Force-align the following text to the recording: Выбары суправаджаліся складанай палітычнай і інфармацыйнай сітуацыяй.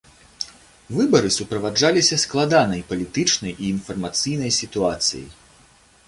Выбары 0.99 1.29
суправаджаліся 1.35 2.15
складанай 2.23 2.81
палітычнай 2.91 3.53
і 3.53 3.69
інфармацыйнай 3.75 4.51
сітуацыяй. 4.61 5.29